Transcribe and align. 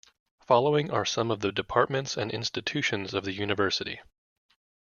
Following 0.47 0.89
are 0.89 1.05
some 1.05 1.29
of 1.29 1.41
the 1.41 1.51
Departments 1.51 2.17
and 2.17 2.31
institutions 2.31 3.13
of 3.13 3.23
the 3.23 3.33
university. 3.33 4.01